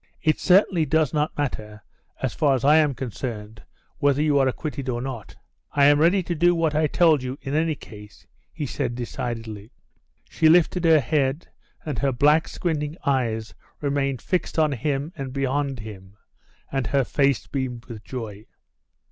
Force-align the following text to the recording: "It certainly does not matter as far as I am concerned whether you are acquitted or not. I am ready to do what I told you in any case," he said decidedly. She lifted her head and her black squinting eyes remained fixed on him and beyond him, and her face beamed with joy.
"It 0.23 0.39
certainly 0.39 0.83
does 0.87 1.13
not 1.13 1.37
matter 1.37 1.83
as 2.23 2.33
far 2.33 2.55
as 2.55 2.65
I 2.65 2.77
am 2.77 2.95
concerned 2.95 3.61
whether 3.99 4.19
you 4.19 4.39
are 4.39 4.47
acquitted 4.47 4.89
or 4.89 4.99
not. 4.99 5.35
I 5.73 5.85
am 5.85 5.99
ready 5.99 6.23
to 6.23 6.33
do 6.33 6.55
what 6.55 6.73
I 6.73 6.87
told 6.87 7.21
you 7.21 7.37
in 7.39 7.53
any 7.53 7.75
case," 7.75 8.25
he 8.51 8.65
said 8.65 8.95
decidedly. 8.95 9.69
She 10.27 10.49
lifted 10.49 10.85
her 10.85 10.99
head 11.01 11.49
and 11.85 11.99
her 11.99 12.11
black 12.11 12.47
squinting 12.47 12.97
eyes 13.05 13.53
remained 13.79 14.23
fixed 14.23 14.57
on 14.57 14.71
him 14.71 15.13
and 15.15 15.33
beyond 15.33 15.81
him, 15.81 16.17
and 16.71 16.87
her 16.87 17.03
face 17.03 17.45
beamed 17.45 17.85
with 17.85 18.03
joy. 18.03 18.47